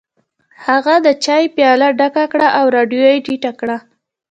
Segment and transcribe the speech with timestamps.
[0.67, 3.77] هغه د چای پیاله ډکه کړه او رادیو یې ټیټه کړه